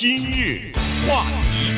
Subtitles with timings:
[0.00, 0.70] 今日
[1.08, 1.74] 话题，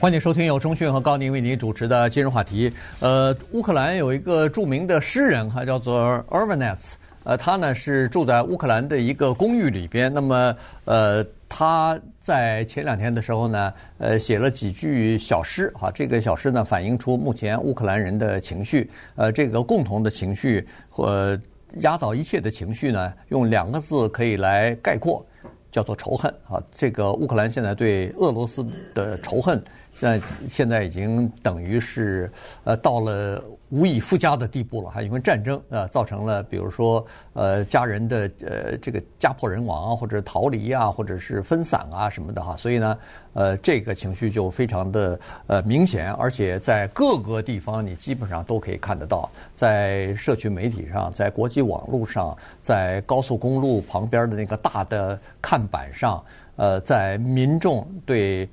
[0.00, 2.72] 欢迎收听由钟讯和高宁为您主持的今日话题。
[3.00, 6.92] 呃，乌克兰有一个著名的诗人，他叫做 Urbanets。
[7.22, 10.10] 呃，他呢是住在乌克兰的一个公寓里边。
[10.10, 10.56] 那么，
[10.86, 15.70] 呃，他在前两天的时候呢，呃，写了几句小诗。
[15.74, 18.90] 哈，这个小诗呢，反映出目前乌克兰人的情绪。
[19.16, 21.38] 呃，这个共同的情绪或。
[21.80, 25.24] 压倒一切的情绪呢，用两个字可以来概括，
[25.70, 26.62] 叫做仇恨啊！
[26.72, 29.62] 这个乌克兰现在对俄罗斯的仇恨，
[29.94, 32.30] 现在现在已经等于是
[32.64, 33.42] 呃到了。
[33.70, 42.96] 无以复加的地步了，还因为战争啊，造成了比如说呃家人的呃这个家破人亡啊，或者逃离啊，或者是分散啊什么的哈，所以呢
[43.32, 56.22] 呃这个情绪就非常的呃明显，而且在各个地方你基本上都可以看得到，在社区媒体上，在国际网络上，在高速公路旁边的那个大的看板上，
[56.54, 58.48] 呃，在民众对。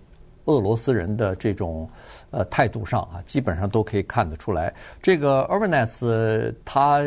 [0.46, 1.88] 俄罗斯人的这种
[2.32, 4.74] 呃态度上啊，基本上都可以看得出来。
[5.02, 7.00] 这个 Urbanets 他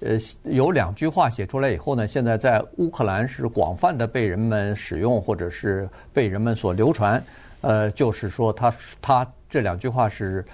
[0.00, 7.22] 呃有两句话写出来以后呢，现在在乌克兰是广泛的被人们使用，或者是被人们所流传。
[7.60, 10.44] 呃，就是说他他这两句话是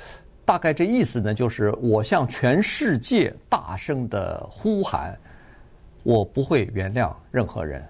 [0.44, 5.16] 大概这意思呢，就是我向全世界大声的呼喊，
[6.02, 7.82] 我不会原谅任何人。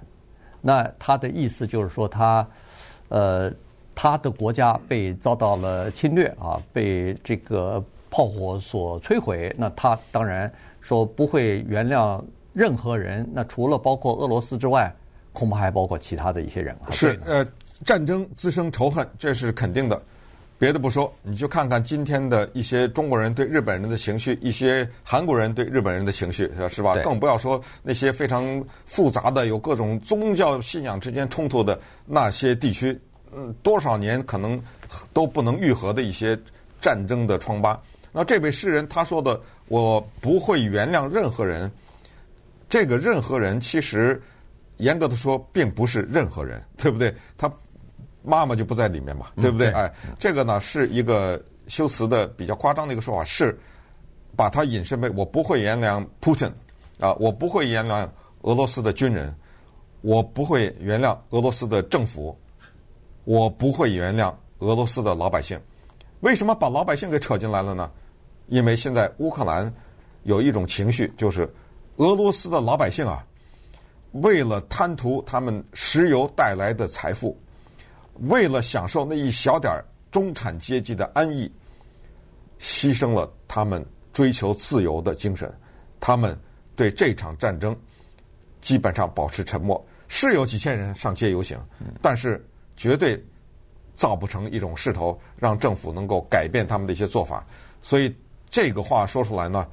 [0.61, 2.47] 那他的意思就是说他
[3.08, 3.52] 呃。
[3.97, 9.52] 他的国家被遭到了侵略啊，被这个炮火所摧毁。
[9.56, 10.52] 那他当然
[10.83, 13.27] 说不会原谅任何人。
[13.33, 14.94] 那除了包括俄罗斯之外，
[15.33, 16.91] 恐怕还包括其他的一些人啊。
[16.91, 17.44] 是呃，
[17.86, 20.00] 战争滋生仇恨，这是肯定的。
[20.58, 26.94] 别的不说，你就看看今天的一些中国人对日本人的情绪，一些韩国人对日本人的情绪，是吧？
[27.02, 32.98] 更不要说那些非常复杂的、有各种宗教信仰之间冲突的那些地区。
[33.34, 34.60] 嗯，多少年可能
[35.12, 36.38] 都不能愈合的一些
[36.80, 37.80] 战争的疮疤。
[38.12, 41.70] 那这位诗人他说的“我不会原谅任何人”，
[42.68, 44.23] 这个“任何人”其实
[44.78, 47.14] 严格的说并不是任何人， 对不对？
[47.36, 47.51] 他
[48.23, 49.68] 妈妈就不在里面嘛，对不对？
[49.68, 53.58] 哎，这个呢是一个修辞的比较夸张的一个说法，是
[54.34, 56.52] 把它引申为“我不会原谅 Putin
[56.98, 58.08] 啊，我不会原谅
[58.42, 59.34] 俄罗斯的军人，
[60.01, 62.34] 我不会原谅俄罗斯的政府。”
[63.27, 65.61] 我不会原谅俄罗斯的老百姓，
[66.20, 67.91] 为什么把老百姓给扯进来了呢？
[68.47, 69.70] 因为现在乌克兰
[70.23, 71.53] 有一种情绪，就是
[71.97, 73.27] 俄罗斯的老百姓啊，
[74.13, 77.37] 为了贪图他们石油带来的财富，
[78.29, 79.75] 为了享受那一小点
[80.13, 81.51] 中产阶级的安逸，
[82.61, 85.53] 牺牲了他们追求自由的精神。
[85.98, 86.39] 他们
[86.77, 87.77] 对这场战争
[88.61, 91.58] 基本上保持沉默，是有几千人上街游行，
[92.01, 92.41] 但是。
[92.77, 93.23] 绝对
[93.97, 97.47] 造不成一种势头，让政府能够改变他们的一些做法。
[97.81, 98.14] 所以
[98.51, 99.67] 这个话说出来呢，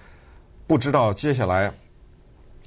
[0.66, 1.72] 不知道接下来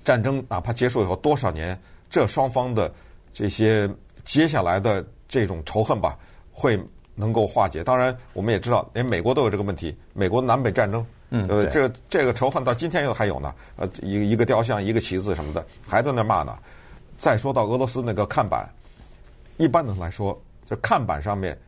[0.04, 1.78] 战争哪怕结束以后多少年，
[2.10, 2.92] 这双方的
[3.32, 3.88] 这些
[4.24, 6.18] 接下来的这种仇恨吧，
[6.52, 6.78] 会
[7.14, 7.82] 能够化解。
[7.82, 13.54] 当然，我们也知道，连美国都有这个问题，美国南北战争，嗯，呃，这个这个仇恨到今天又还有呢。
[13.76, 16.56] 呃，一一个雕像，一个旗子什么的，还在那骂呢。
[17.16, 18.68] 再说到俄罗斯那个看板。
[19.58, 21.58] 一般的来说，这看板上面，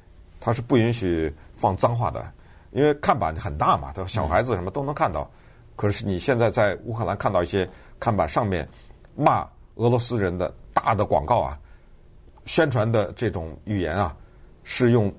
[0.41, 2.32] 它是不允许放脏话的，
[2.72, 5.31] 因为看板很大嘛，都小孩子什么都能看到。
[5.75, 7.69] 可是你现在在乌克兰看到一些
[7.99, 8.69] 看板上面
[9.15, 11.59] 骂俄罗斯人的大的广告啊，
[12.44, 14.15] 宣传的这种语言啊，
[14.65, 15.12] 是用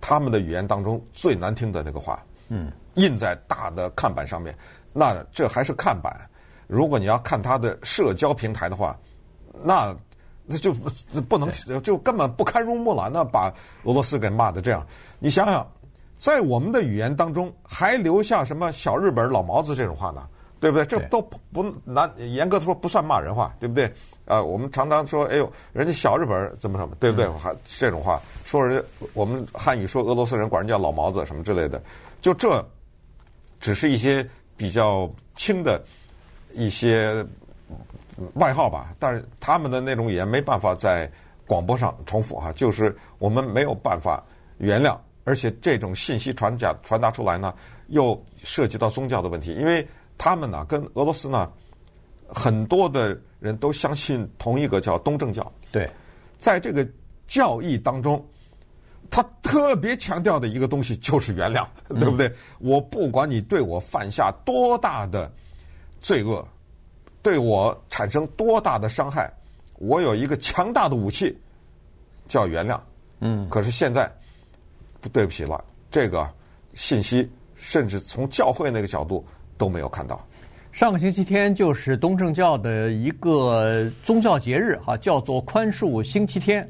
[0.00, 4.56] 他们的语言当中最难听的那个话，嗯，印在大的看板上面。
[4.92, 6.28] 那这还是看板，
[6.66, 8.96] 如果你要看他的社交平台的话，
[9.64, 9.96] 那。
[10.44, 11.48] 那就不能，
[11.82, 13.08] 就根本不堪入目了。
[13.08, 13.52] 那把
[13.84, 14.84] 俄罗斯给骂的这样，
[15.18, 15.66] 你想想，
[16.18, 20.26] 在我们的语言当中还留下什么小日本老毛子这种话呢？
[20.58, 20.86] 对不对？
[20.86, 21.20] 这都
[21.52, 23.92] 不难，严格的说不算骂人话，对不对？
[24.26, 27.28] 啊，我们常常说，哎呦，人家小日本怎么什么，对不对？
[27.30, 31.82] 还这种话说人家，我们汉语说俄罗斯人管人叫老毛子什么之类的，
[32.20, 32.64] 就这
[33.60, 35.82] 只是一些比较轻的
[36.52, 37.24] 一些。
[38.34, 41.10] 外号吧，但是他们的那种语言没办法在
[41.46, 44.22] 广播上重复哈，就是我们没有办法
[44.58, 47.52] 原谅，而且这种信息传讲传达出来呢，
[47.88, 49.86] 又涉及到宗教的问题，因为
[50.16, 51.50] 他们呢跟俄罗斯呢
[52.28, 55.90] 很多的人都相信同一个叫东正教，对，
[56.38, 56.86] 在这个
[57.26, 58.24] 教义当中，
[59.10, 62.28] 他特别强调的一个东西就是原谅，对不对？
[62.28, 65.30] 嗯、我不管你对我犯下多大的
[66.00, 66.46] 罪恶。
[67.22, 69.32] 对我产生多大的伤害，
[69.78, 71.38] 我有一个强大的武器，
[72.26, 72.80] 叫原谅。
[73.20, 74.10] 嗯，可是现在
[75.00, 76.28] 不对不起了，这个
[76.74, 79.24] 信息甚至从教会那个角度
[79.56, 80.20] 都没有看到。
[80.72, 86.68] 上个星期天就是东正教的一个宗教节日哈，叫做宽恕星期天。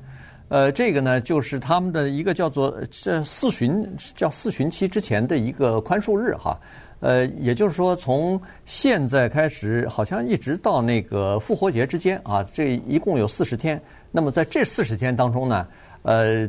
[0.49, 6.59] 呃，这个呢就是他们的一个叫做这四旬叫四旬期之前的一个宽恕日哈。
[7.03, 13.83] 呃，也就是说从现在开始，好像一直到那个复活节之间啊，这一共有四十天。
[14.13, 15.67] 那么在这四十天当中呢，
[16.03, 16.49] 呃，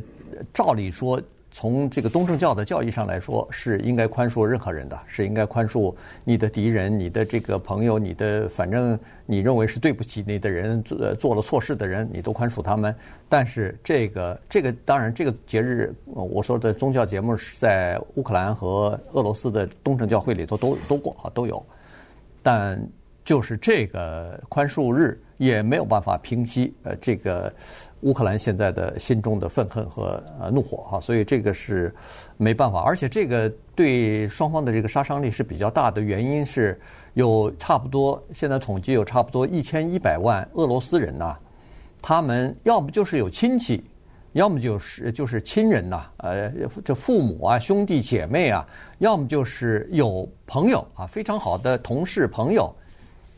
[0.52, 1.20] 照理说，
[1.56, 12.92] 从这个东正教的教义上来说，是应该宽恕任何人的，是应该宽恕你的敌人、你的这个朋友、你的反正你认为是对不起你的人、做做了错事的人，你都宽恕他们。
[13.28, 21.64] 但是这个这个当然，这个节日我说的宗教节目是在乌克兰和俄罗斯的东正教会里头都都过啊都有，
[22.42, 22.84] 但
[23.24, 27.52] 就是这个宽恕日也没有办法平息呃这个。
[28.00, 31.90] 乌克兰现在的心中的愤恨和呃怒火哈，所以这个是
[32.36, 36.02] 没办法，而且这个对双方的这个杀伤力是比较大的。
[36.02, 36.78] 原因是
[37.14, 41.34] 有差不多现在统计有差不多一千一百万俄罗斯人呐，
[42.02, 43.82] 他们要么就是有亲戚，
[44.32, 46.52] 要么就是就是亲人呐，呃，
[46.84, 48.66] 这父母啊、兄弟姐妹啊，
[48.98, 52.70] 要么就是有朋友啊，非常好的同事朋友。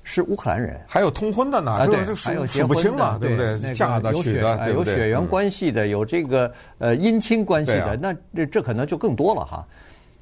[0.09, 2.15] 是乌克兰人，还有通婚的呢，这个数
[2.47, 3.75] 数不清了，对不对？
[3.75, 4.93] 嫁的、娶的，对不对？
[4.93, 9.67] 有血缘关系的，有这个呃姻亲关系的，那这这可能就更多了哈。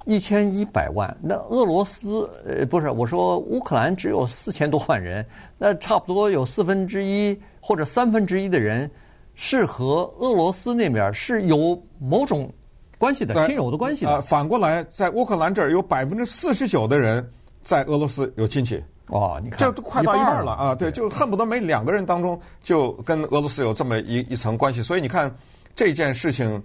[0.07, 5.25] 一千一百万，那俄罗斯呃不是我说乌克兰只有四千多万人，
[5.59, 8.91] 那差不多有四分之一或者三分之一的人
[9.35, 12.51] 是和俄罗斯那边是有某种
[12.97, 14.13] 关系的亲友的关系的。
[14.13, 17.31] 呃，反过来，在乌克兰这儿有百分之四十九的人
[17.63, 18.83] 在俄罗斯有亲戚。
[19.09, 20.75] 哦，你看，这都快到一半了啊！
[20.75, 24.83] 对，就恨不得每两个人当中就跟俄罗斯有这么一一层关系。
[24.83, 25.35] 所以你看
[25.77, 26.63] 这件事情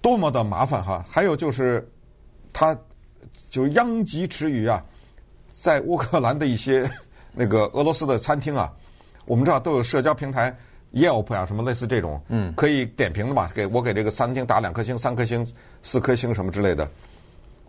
[0.00, 1.04] 多么的麻烦哈！
[1.08, 1.90] 还有就是，
[2.52, 2.76] 他
[3.48, 4.84] 就殃及池鱼啊，
[5.52, 6.88] 在乌克兰的一些
[7.32, 8.70] 那个俄罗斯的餐厅啊，
[9.24, 10.54] 我们知道都有社交平台
[10.92, 15.46] Yelp 啊，什么类似这种，嗯，可以点评的嘛，给我给这个餐厅打两颗星、三颗星、
[15.82, 16.86] 四颗星什么之类的。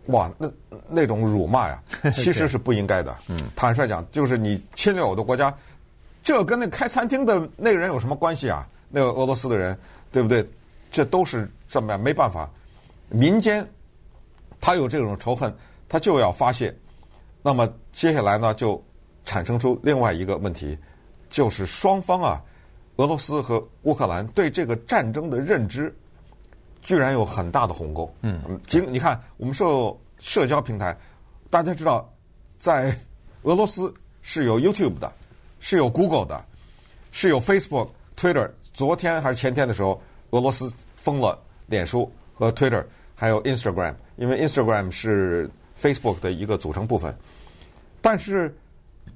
[0.06, 0.50] 哇，那
[0.88, 3.16] 那种辱骂呀， 其实是不应该的。
[3.28, 5.54] 嗯，坦率讲，就是你侵略我的国家，
[6.22, 8.68] 这跟那开餐厅的那个人有什么关系啊？
[8.90, 9.76] 那个俄罗斯的人，
[10.12, 10.46] 对不对？
[10.90, 12.48] 这都是这么样，没办法。
[13.08, 13.66] 民间
[14.60, 15.52] 他有这种仇恨，
[15.88, 16.74] 他就要发泄。
[17.42, 18.82] 那么接下来呢，就
[19.24, 20.78] 产生出另外一个问题，
[21.30, 22.42] 就是双方啊，
[22.96, 25.94] 俄罗斯和乌克兰对这个战争的认知。
[26.84, 28.08] 居然有很大的鸿沟。
[28.20, 30.96] 嗯，经你看，我们受社交平台，
[31.50, 32.08] 大家知道，
[32.58, 32.96] 在
[33.42, 33.92] 俄罗斯
[34.22, 35.12] 是有 YouTube 的，
[35.58, 36.44] 是有 Google 的，
[37.10, 38.48] 是有 Facebook、Twitter。
[38.72, 40.00] 昨天还是前天的时候，
[40.30, 42.84] 俄罗斯封了脸书和 Twitter，
[43.14, 45.50] 还有 Instagram，因为 Instagram 是
[45.80, 47.16] Facebook 的一个组成部分。
[48.00, 48.54] 但是，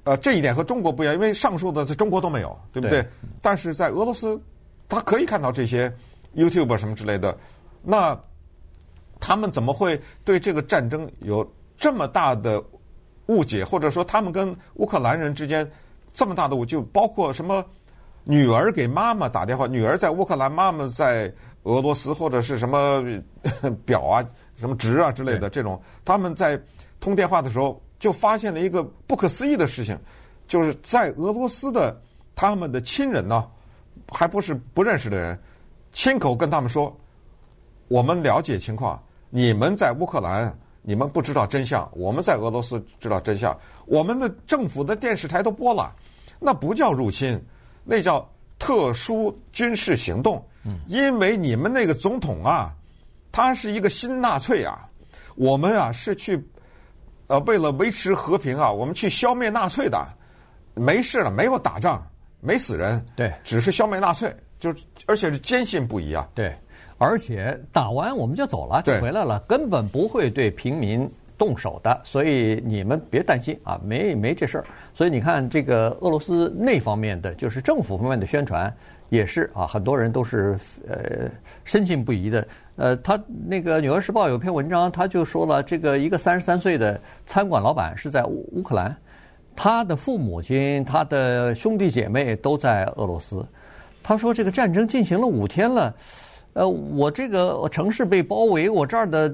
[0.05, 3.01] 呃，这一点和中国不一样，因为上述的在中国都没有，对不对？
[3.01, 3.09] 对。
[3.41, 4.41] 但是在俄罗斯，
[4.87, 5.93] 他可以看到这些
[6.35, 7.37] YouTube 什么之类的。
[7.89, 8.15] 那
[9.19, 11.43] 他们怎么会对这个战争有
[11.75, 12.63] 这么大的
[13.25, 15.67] 误解，或者说他们跟乌克兰人之间
[16.13, 17.65] 这么大的误解，就包括什么
[18.23, 21.33] 女儿给妈妈打电话，女儿在乌克兰，妈妈在
[21.63, 23.03] 俄罗斯，或者是什么
[23.87, 24.23] 表啊、
[24.55, 26.61] 什么侄啊之类的这种，他们在
[26.99, 29.97] 通电话的时候就发现了一个不可思议的事情，
[30.47, 31.99] 就是在俄罗斯的
[32.35, 33.49] 他们的亲人呢，
[34.09, 35.39] 还不是不认识的人，
[35.91, 36.95] 亲口跟他们说。
[37.89, 43.55] 我们了解情况，你们在乌克兰，你们不知道真相；我们在俄罗斯知道真相。
[43.85, 45.93] 我们的政府的电视台都播了，
[46.39, 47.43] 那不叫入侵，
[47.83, 48.25] 那叫
[48.59, 50.41] 特殊军事行动。
[50.87, 52.75] 因为你们那个总统啊，
[53.31, 54.87] 他是一个新纳粹啊，
[55.35, 56.39] 我们啊是去
[57.25, 59.99] 呃为了维持和平啊，我们去消灭纳粹的，
[60.75, 62.05] 没事了，没有打仗，
[62.39, 64.71] 没死人，对，只是消灭纳粹，就
[65.07, 66.55] 而且是坚信不疑啊，对。
[66.99, 74.65] 而且打完我们就走了，就回来了，根本不会对平民动手的，所以你们别担心啊，没没这事儿。
[74.93, 78.71] 所以你看，这个俄罗斯那方面的，就是政府方面的宣传
[79.07, 81.31] 也是啊，很多人都是呃
[81.63, 82.45] 深信不疑的。
[82.75, 88.93] 呃，他那个《纽约时报》有篇文章，他就说了，这个一个三十三岁的餐馆老板是在乌克兰，
[89.55, 93.45] 他的父母亲、他的兄弟姐妹都在俄罗斯。
[94.03, 95.95] 他说，这个战争进行了五天了。
[96.59, 99.33] 呃，我这个城市被包围，我这儿的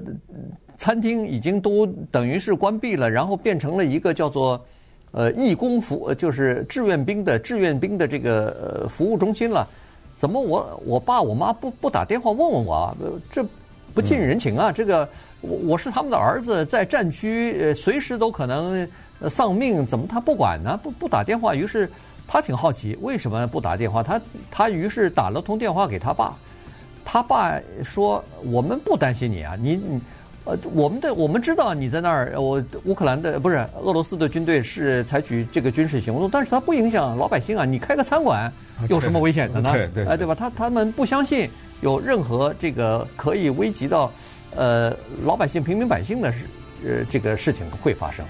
[0.78, 4.64] 餐厅已经都等于是关闭了，然后变成了一个叫做
[5.10, 9.66] 呃义工服，就是志愿兵的志愿兵的这个呃服务中心了。
[10.16, 12.96] 怎么我我爸我妈不不打电话问问我啊？
[13.28, 13.44] 这
[13.92, 14.70] 不近人情啊！
[14.70, 15.08] 这个
[15.40, 18.88] 我我是他们的儿子，在战区呃随时都可能
[19.28, 20.78] 丧命，怎么他不管呢？
[20.80, 21.56] 不不打电话？
[21.56, 21.90] 于是
[22.24, 24.00] 他挺好奇，为什么不打电话？
[24.00, 26.36] 他他于是打了通电话给他爸，
[27.06, 30.00] 他爸说：“我们不担心你啊，你你。”
[30.48, 37.64] 呃，我们的我们知道你在那儿，我乌克兰的不是俄罗斯的军队是采取这个军事行动，但是它不影响老百姓啊。
[37.64, 38.52] 你开个餐馆
[38.88, 39.72] 有什么危险的呢？
[39.72, 40.36] 对对，哎，对吧？
[40.36, 44.12] 他他们不相信有任何这个可以危及到
[44.54, 46.44] 呃老百姓、平民百姓的事，
[46.86, 48.24] 呃这个事情会发生。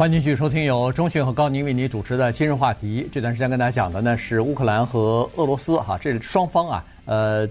[0.00, 3.06] 欢迎继续收听由中迅和高宁为您主持的今日话题。
[3.12, 7.46] 这段时间跟大家讲的呢是乌克兰和俄罗斯哈，这双方啊，呃，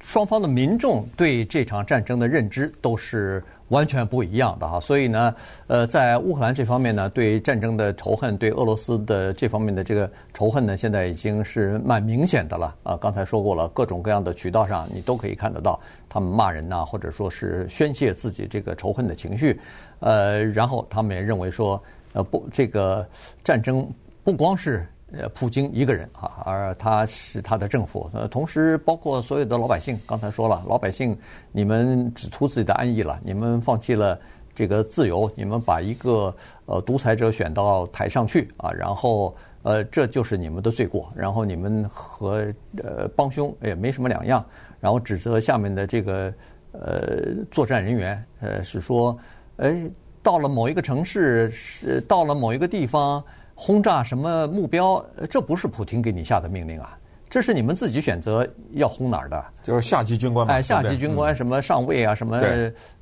[0.00, 3.40] 双方的民众对这场战争的认知都是
[3.72, 4.78] 完全不一样的哈。
[4.78, 5.34] 所以呢，
[5.66, 12.96] 呃，在乌克兰这方面呢，对战争的仇恨，对俄罗斯的这方面的这个仇恨呢，现在已经是蛮明显的了啊。
[12.96, 19.58] 刚才说过了，各种各样的渠道上你都可以看得到他们骂人呐，或者说是宣泄自己这个仇恨的情绪。
[20.00, 23.06] 呃，然后他们也认为说，呃，不，这个
[23.42, 23.88] 战争
[24.22, 29.98] 不光是呃普京一个人啊，而他是他的政府，呃，同时包括所有的老百姓。
[30.06, 31.16] 刚才说了，老百姓
[31.52, 34.18] 你们只图自己的安逸了，你们放弃了
[34.54, 36.34] 这个自由，你们把一个
[36.66, 42.46] 呃独裁者选到台上去啊，然后呃这就是你们的罪过，然后你们和
[42.82, 44.44] 呃帮凶也没什么两样，
[44.80, 46.32] 然后指责下面的这个
[46.72, 49.16] 呃作战人员，呃是说。
[49.58, 49.88] 哎，
[50.22, 53.22] 到了某一个城市，是到了某一个地方，
[53.64, 55.00] 轰炸什么目标？
[55.30, 56.98] 这不是普京给你下的命令啊，
[57.30, 59.40] 这是你们自己选择要轰哪儿的。
[59.62, 60.52] 就是下级军官嘛。
[60.52, 62.42] 哎，下级军官什么上尉啊，什么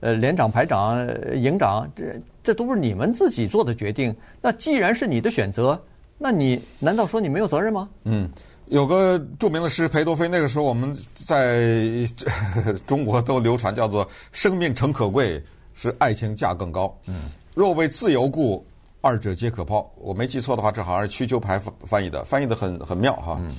[0.00, 0.98] 呃连长、排长、
[1.34, 2.04] 营长，这
[2.44, 4.14] 这都是你们自己做的决定。
[4.42, 5.80] 那既然是你的选择，
[6.18, 7.88] 那你难道说你没有责任吗？
[8.04, 8.28] 嗯，
[8.66, 11.70] 有个著名的诗裴多菲，那个时候我们在
[12.86, 15.42] 中国都流传，叫做“生命诚可贵”。
[15.72, 16.94] 是爱情价更高。
[17.06, 18.62] 嗯，若为自由故，
[19.00, 19.90] 二者皆可抛。
[19.96, 23.38] 我没记错的话，这好像是瞿秋白翻译的，翻译的很很妙哈。
[23.40, 23.54] 嗯。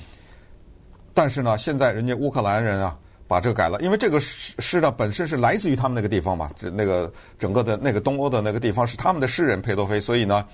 [1.14, 10.46] 但是呢，现在人家乌克兰人啊，把这个改了，因为这个诗诗呢本身是来自于他们那个地方嘛，这那个整个的那个东欧的那个地方是他们的诗人裴多菲，所以呢，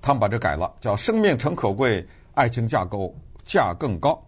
[0.00, 3.12] 他们把这改了，叫“生命诚可贵，爱情价高
[3.44, 4.20] 价更高。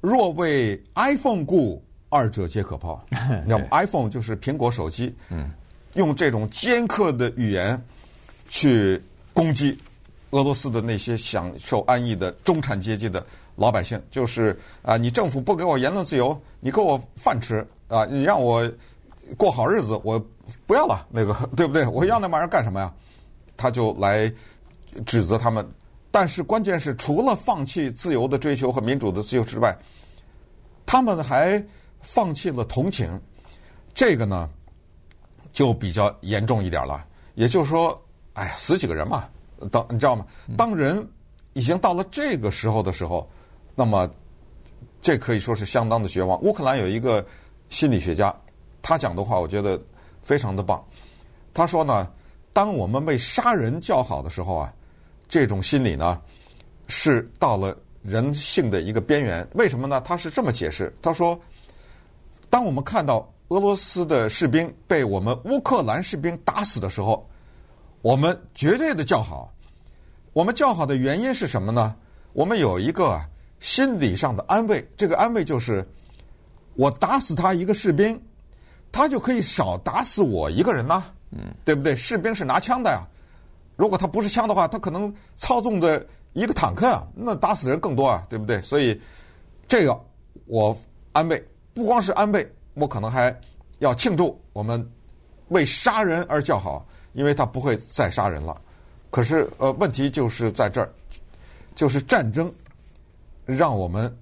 [0.00, 3.02] 若为 iPhone 故，二者皆可抛。”
[3.46, 5.14] 要不 iPhone 就是苹果手机。
[5.28, 5.50] 嗯。
[5.94, 7.84] 用这种尖刻的语言
[8.48, 9.02] 去
[9.40, 9.78] 攻击
[10.32, 13.24] 俄罗斯的那些享受安逸的中产阶级的
[13.56, 18.70] 老百姓，就是啊，你政府不给我言论自由，你给我饭吃啊，你让我
[19.38, 20.22] 过好日子，我
[20.66, 21.86] 不要了，那个 对不对？
[21.86, 22.92] 我要那玩意儿干什么呀？
[23.56, 24.30] 他就来
[25.06, 25.66] 指责他们，
[26.10, 29.74] 但是关键是，除了放弃自由的追求和民主的自由之外，
[30.84, 31.64] 他们还
[32.02, 33.18] 放弃了同情。
[33.94, 34.50] 这个呢？
[35.50, 37.04] 就比较严重一点了，
[37.36, 38.00] 也就是说，
[38.34, 39.28] 哎呀，死几个人嘛？
[39.70, 40.24] 当你知道吗？
[40.56, 41.06] 当人
[41.52, 43.28] 已经到了这个时候的时候，
[43.74, 44.08] 那么
[45.02, 46.40] 这可以说是相当的绝望。
[46.42, 47.24] 乌克兰有一个
[47.68, 48.34] 心理学家，
[48.80, 49.80] 他讲的话我觉得
[50.22, 50.82] 非常的棒。
[51.52, 52.10] 他说呢，
[52.52, 54.72] 当我们为杀人叫好的时候啊，
[55.28, 56.20] 这种心理呢
[56.86, 59.46] 是到了人性的一个边缘。
[59.54, 60.00] 为什么呢？
[60.00, 61.38] 他是这么解释，他说，
[62.48, 63.30] 当我们看到。
[63.50, 67.28] 俄罗斯的士兵被我们乌克兰士兵打死的时候，
[68.02, 69.52] 我们绝对的叫好。
[70.32, 71.94] 我们叫好的原因是什么呢？
[72.32, 73.20] 我们有一个
[73.58, 75.86] 心理上的安慰，这个安慰就是
[76.74, 78.20] 我打死他一个士兵，
[78.92, 81.02] 他就可以少打死我一个人呐，
[81.32, 81.96] 嗯，对不对？
[81.96, 83.04] 士兵是拿枪的呀，
[83.76, 88.62] 如果他不是枪的话，他可能操纵的一个坦克啊，那打死的人更多啊，对不对？
[88.62, 88.98] 所以
[89.66, 90.00] 这个
[90.46, 90.76] 我
[91.12, 92.48] 安慰，不光是安慰。
[92.74, 93.36] 我可能还
[93.80, 94.88] 要庆祝，我们
[95.48, 98.60] 为杀人而叫好，因为他不会再杀人了。
[99.10, 100.88] 可是，呃，问题就是在这儿，
[101.74, 102.52] 就是战争
[103.44, 104.14] 让我们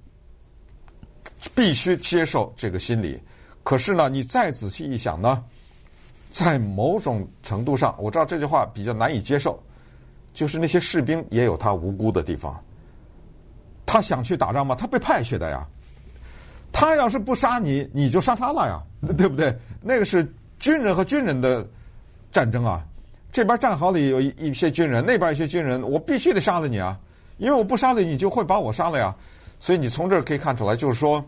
[1.55, 3.21] 必须接受这个心理。
[3.63, 5.45] 可是呢，你再仔细一想呢，
[6.31, 9.63] 在某种程度上，我知道这句话比较难以接受，
[10.33, 12.59] 就是那些士兵也有他无辜的地方。
[13.85, 14.75] 他想去打仗吗？
[14.75, 15.67] 他被派去的呀。
[16.73, 18.83] 他要是不杀你，你就杀他了呀，
[19.17, 19.55] 对不对？
[19.83, 20.27] 那个是
[20.59, 21.67] 军人和军人的
[22.31, 22.85] 战争啊。
[23.31, 26.99] 这边战壕里有一一些军人，那边一些军人，我必须得杀了你啊，
[27.37, 29.15] 因为我不杀了你，就会把我杀了呀。
[29.61, 31.25] 所以你从这儿可以看出来，就是说，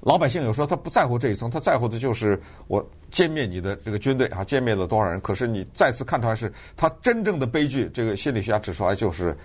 [0.00, 5.18] 老百姓有时候他不在乎这一层，他在乎的就是我歼灭你的这个军队啊，歼灭了多少人。
[5.20, 9.36] 可是你再次看出来是他真正的悲剧，这个心理学家指出来就是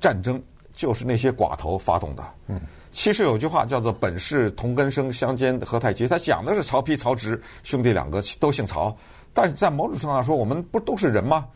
[0.00, 0.42] 战争
[0.74, 2.24] 就是那些寡头发动的。
[2.46, 8.96] 嗯，其实有句话叫做“本是同根生，相煎何太急”，他讲的是曹丕、曹植兄弟两个都姓曹，
[9.40, 11.46] 但在某种程度上说，我们不都是人吗？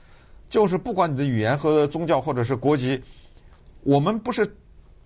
[0.49, 3.03] 就是不管你的语言和宗教或者是国籍，
[3.83, 4.49] 我们不是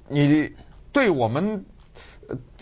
[0.09, 0.52] 你
[0.92, 1.64] 对我们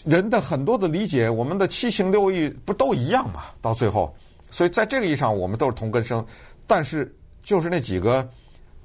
[0.04, 3.47] 人的很多的理解，我们的七情六欲不都一样吗？
[3.61, 4.14] 到最后，
[4.52, 6.25] 所以在这个意义上，我们都是同根生。
[6.64, 8.25] 但是就是那几个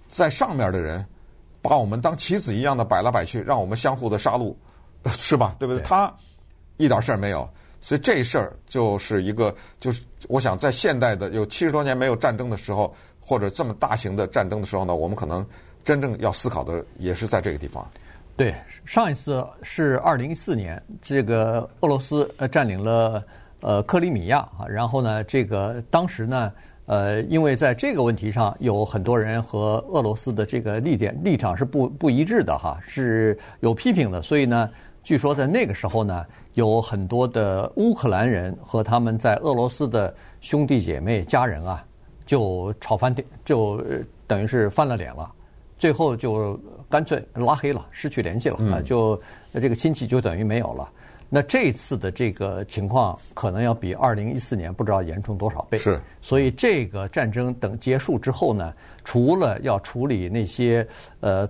[0.07, 1.05] 在上面的人，
[1.61, 4.55] 把我们当棋子一样的摆来摆去，让我们相互的杀戮，
[5.15, 5.55] 是吧？
[5.59, 5.83] 对不对？
[5.83, 6.11] 他
[6.77, 7.47] 一点事儿没有，
[7.81, 12.93] 所以这事儿就是一个，就是我想在现代的有七十多年没有战争的时候。
[13.21, 15.45] 或者这么大型的战争的时候呢，我们可能
[15.83, 17.87] 真正要思考的也是在这个地方。
[18.35, 18.55] 对，
[18.85, 23.23] 上一次是二零一四年，这个俄罗斯呃占领了
[23.59, 26.51] 呃克里米亚啊，然后呢，这个当时呢，
[26.87, 34.67] 呃，因为在这个问题上有很多人和俄罗斯的这个立点立场是不不一致的哈，是有批评的，所以呢，
[35.03, 36.25] 据说在那个时候呢，
[36.59, 41.83] 有很多的乌克兰人和他们在俄罗斯的兄弟姐妹家人啊。
[42.29, 43.83] 就吵翻天，就
[44.27, 45.31] 等于是翻了脸了，
[45.79, 46.55] 最后就
[46.87, 48.77] 干脆拉黑了，失去联系了啊！
[48.77, 49.19] 嗯、就
[49.53, 50.87] 这个亲戚就等于没有了。
[51.27, 55.77] 那这次的这个情况可能要比二零一四年不知道严重多少倍。
[55.79, 58.71] 是，所以这个战争等结束之后呢，
[59.03, 60.87] 除了要处理那些
[61.21, 61.49] 呃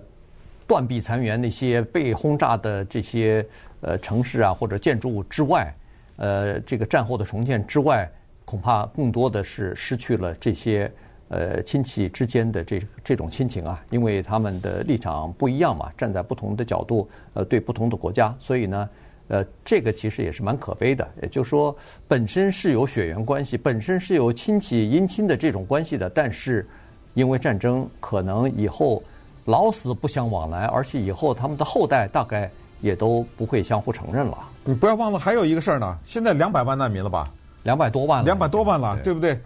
[0.66, 3.46] 断壁残垣、那些被轰炸的这些
[3.80, 5.74] 呃城市啊或者建筑物之外，
[6.16, 8.10] 呃，这个战后的重建之外。
[8.46, 10.90] 恐怕更多的是失去了这些
[11.28, 18.88] 呃亲戚之间的这这种亲情啊，因为他们的立场不一样嘛，站在不同的角度呃对不同的国家，所以呢
[19.28, 21.08] 呃这个其实也是蛮可悲的。
[21.22, 21.76] 也就是说，
[22.08, 26.66] 本身是有血缘关系，本身是有亲戚姻亲的这种关系的，但是
[27.14, 29.00] 因为战争，可能以后
[29.44, 34.38] 老死不相往来，而且以后他们的后代大概也都不会相互承认了。
[34.64, 37.30] 你不要忘了还有一个事儿呢，现在两百万难民了吧？
[37.62, 39.40] 两百多万了，两百多万了，对，对不对？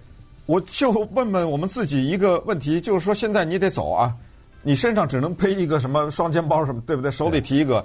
[0.47, 4.14] 我就问问我们自己一个问题，就是说，现在你得走啊，
[4.62, 7.11] 你身上只能背一个什么双肩包什么，对不对？
[7.11, 7.85] 手里提一个，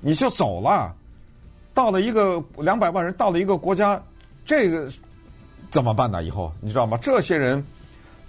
[0.00, 0.94] 你就走了。
[1.72, 4.00] 到了一个两百万人，到了一个国家，
[4.44, 4.88] 这个
[5.70, 6.22] 怎么办呢？
[6.22, 6.98] 以后你知道吗？
[7.00, 7.64] 这些人，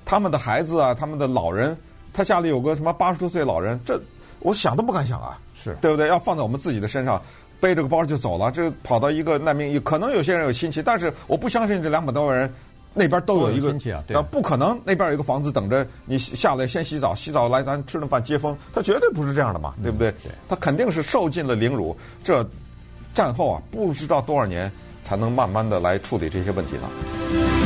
[0.04, 1.76] 他们的孩子啊，他们的老人，
[2.14, 4.02] 他家里有个什么八十多岁老人，这
[4.46, 6.08] 我想都不敢想啊，是对不对？
[6.08, 7.22] 要放在我们自己的身上。
[7.58, 12.54] 背着个包就走了，这跑到一个难民，可能有些人有亲戚，但是我不相信这两百多万人
[12.94, 20.12] 那边都有一个亲戚啊，对，不可能那边有一个房子等着你下来先洗澡，洗澡来咱吃顿饭接风，他绝对不是这样的嘛，对不对？
[20.12, 22.48] 对，他肯定是受尽了凌辱，这
[23.16, 27.65] 战后啊，不知道多少年才能慢慢的来处理这些问题呢。